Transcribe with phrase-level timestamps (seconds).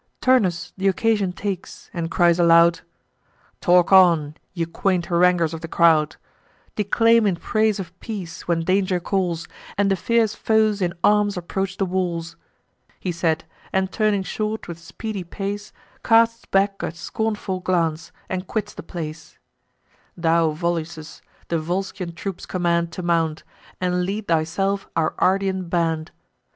[0.19, 2.79] Turnus th' occasion takes, and cries aloud:
[3.59, 6.15] "Talk on, ye quaint haranguers of the crowd:
[6.75, 11.77] Declaim in praise of peace, when danger calls, And the fierce foes in arms approach
[11.77, 12.35] the walls."
[12.99, 15.71] He said, and, turning short, with speedy pace,
[16.03, 19.37] Casts back a scornful glance, and quits the place:
[20.17, 23.43] "Thou, Volusus, the Volscian troops command To mount;
[23.79, 26.09] and lead thyself our Ardean band.